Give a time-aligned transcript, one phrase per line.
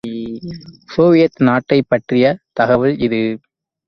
[0.85, 3.21] Soviet நாட்டைப் பற்றிய தகவல் இது.